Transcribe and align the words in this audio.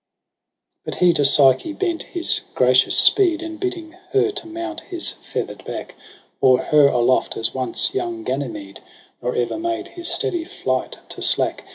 But 0.83 0.95
he 0.95 1.13
to 1.13 1.23
Psyche 1.23 1.73
bent 1.73 2.01
his 2.01 2.41
gracious 2.55 2.97
speed. 2.97 3.43
And 3.43 3.59
bidding 3.59 3.91
her 4.13 4.31
to 4.31 4.47
mount 4.47 4.79
his 4.79 5.11
feather'd. 5.11 5.63
back 5.63 5.93
Bore 6.39 6.57
her 6.63 6.87
aloft 6.87 7.37
as 7.37 7.53
once 7.53 7.93
young 7.93 8.23
Ganymede 8.23 8.77
j 8.77 8.81
Nor 9.21 9.35
ever 9.35 9.59
made 9.59 9.89
his 9.89 10.09
steady 10.11 10.43
flight 10.43 10.97
to 11.09 11.21
slack. 11.21 11.65